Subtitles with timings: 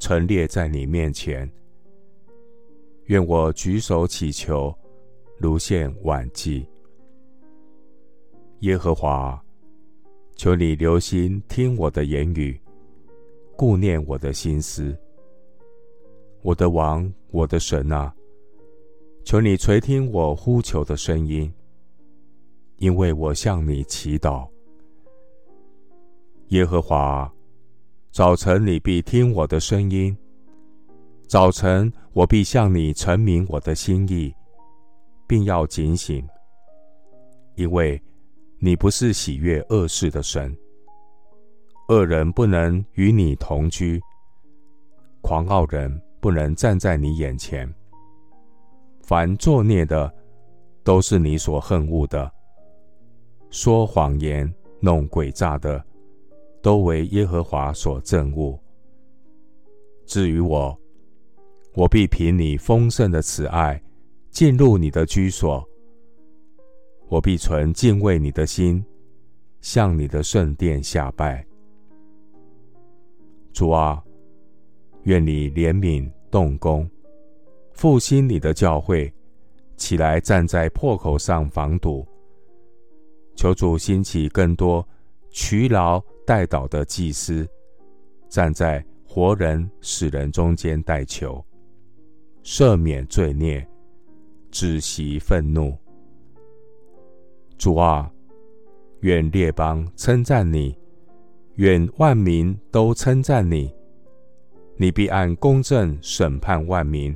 [0.00, 1.48] 陈列在你面前。
[3.04, 4.74] 愿我举手祈求，
[5.36, 6.66] 如献晚祭。
[8.60, 9.38] 耶和华，
[10.36, 12.58] 求你留心听我的言语，
[13.56, 14.96] 顾念我的心思。
[16.40, 18.14] 我的王，我的神啊，
[19.22, 21.52] 求你垂听我呼求的声音，
[22.78, 24.48] 因为我向你祈祷。
[26.48, 27.30] 耶和华，
[28.12, 30.16] 早晨你必听我的声音。
[31.28, 34.34] 早晨，我必向你陈明我的心意，
[35.28, 36.26] 并要警醒，
[37.54, 38.02] 因为
[38.58, 40.54] 你不是喜悦恶事的神。
[41.88, 44.00] 恶人不能与你同居，
[45.20, 47.72] 狂傲人不能站在你眼前。
[49.02, 50.12] 凡作孽的，
[50.82, 52.28] 都是你所恨恶的；
[53.50, 55.84] 说谎言、弄诡诈的，
[56.62, 58.58] 都为耶和华所憎恶。
[60.06, 60.76] 至于我，
[61.74, 63.80] 我必凭你丰盛的慈爱
[64.30, 65.66] 进入你的居所，
[67.08, 68.84] 我必存敬畏你的心，
[69.60, 71.46] 向你的圣殿下拜。
[73.52, 74.02] 主啊，
[75.04, 76.88] 愿你怜悯动工，
[77.72, 79.12] 复兴你的教会，
[79.76, 82.06] 起来站在破口上防堵。
[83.34, 84.86] 求主兴起更多
[85.30, 87.44] 劬劳代祷的祭司，
[88.28, 91.44] 站在活人死人中间代求。
[92.44, 93.66] 赦免罪孽，
[94.48, 95.76] 止息愤怒。
[97.58, 98.08] 主啊，
[99.00, 100.78] 愿列邦称赞你，
[101.56, 103.74] 愿万民都称赞你。
[104.76, 107.12] 你必按公正审判万民，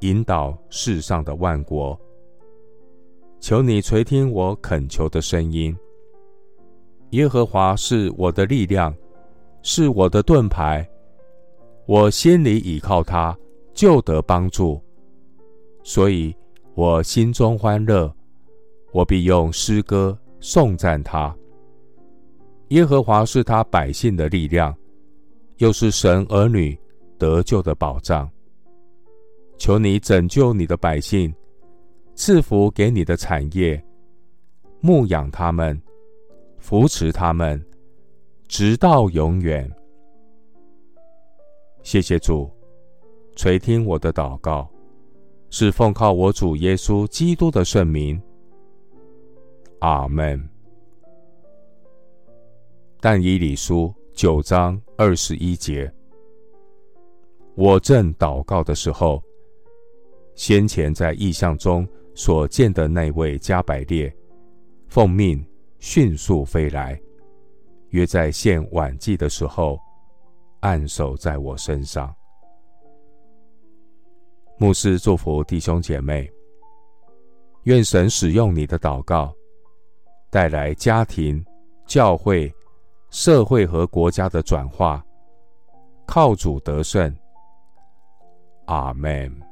[0.00, 1.98] 引导世上的万国。
[3.40, 5.74] 求你垂听我恳求的声音。
[7.10, 8.94] 耶和华是我的力量，
[9.62, 10.88] 是我的盾牌，
[11.86, 13.36] 我心里倚靠他。
[13.74, 14.82] 就得帮助，
[15.84, 16.34] 所以
[16.74, 18.12] 我心中欢乐，
[18.90, 21.32] 我必用诗歌颂赞他。
[22.70, 24.76] 耶和华是他百姓的力量，
[25.58, 26.76] 又是神儿女
[27.18, 28.28] 得救的保障。
[29.58, 31.32] 求你拯救你的百姓，
[32.16, 33.80] 赐福给你的产业，
[34.80, 35.80] 牧养他们，
[36.58, 37.64] 扶持他们，
[38.46, 39.70] 直到永远。
[41.82, 42.50] 谢谢主。
[43.36, 44.68] 垂听我的祷告，
[45.48, 48.20] 是奉靠我主耶稣基督的圣名。
[49.78, 50.48] 阿门。
[53.00, 55.88] 但以理书九章二十一节，
[57.54, 59.22] 我正祷告的时候，
[60.34, 64.12] 先前在异象中所见的那位加百列，
[64.88, 65.46] 奉命
[65.78, 67.00] 迅速飞来，
[67.90, 69.78] 约在献晚祭的时候，
[70.60, 72.14] 按手在我身上。
[74.58, 76.28] 牧师祝福弟兄姐妹，
[77.62, 79.32] 愿神使用你的祷告，
[80.30, 81.44] 带来家庭、
[81.86, 82.52] 教会、
[83.10, 85.00] 社会和国家的转化，
[86.06, 87.16] 靠主得胜。
[88.66, 89.47] 阿门。